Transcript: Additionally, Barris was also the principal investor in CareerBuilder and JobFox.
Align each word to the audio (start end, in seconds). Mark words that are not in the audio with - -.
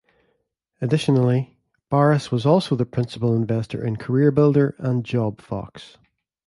Additionally, 0.81 1.59
Barris 1.91 2.31
was 2.31 2.43
also 2.43 2.75
the 2.75 2.87
principal 2.87 3.35
investor 3.35 3.85
in 3.85 3.97
CareerBuilder 3.97 4.73
and 4.79 5.03
JobFox. 5.03 5.97